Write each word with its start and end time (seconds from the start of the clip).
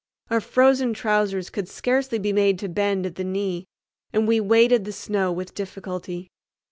Our 0.31 0.41
frozen 0.41 0.95
trousers 0.95 1.51
could 1.51 1.67
scarcely 1.69 2.17
be 2.17 2.33
made 2.33 2.57
to 2.57 2.67
bend 2.67 3.05
at 3.05 3.13
the 3.17 3.23
knee, 3.23 3.67
and 4.11 4.27
we 4.27 4.39
waded 4.39 4.83
the 4.83 4.91
snow 4.91 5.31
with 5.31 5.53
difficulty. 5.53 6.31